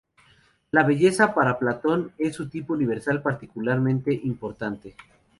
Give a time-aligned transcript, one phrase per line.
[0.71, 4.95] La belleza para Platón es un tipo de universal particularmente importante.